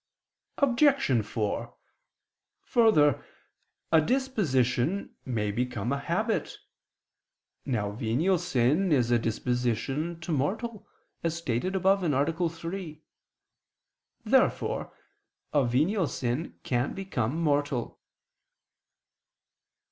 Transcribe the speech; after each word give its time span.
Obj. 0.57 1.21
4: 1.23 1.75
Further, 2.63 3.23
a 3.91 4.01
disposition 4.01 5.13
may 5.25 5.51
become 5.51 5.91
a 5.93 5.99
habit. 5.99 6.57
Now 7.67 7.91
venial 7.91 8.39
sin 8.39 8.91
is 8.91 9.11
a 9.11 9.19
disposition 9.19 10.19
to 10.21 10.31
mortal, 10.31 10.87
as 11.21 11.37
stated 11.37 11.75
(A. 11.75 12.49
3). 12.49 13.03
Therefore 14.25 14.91
a 15.53 15.63
venial 15.67 16.07
sin 16.07 16.57
can 16.63 16.95
become 16.95 17.39
mortal. 17.39 17.99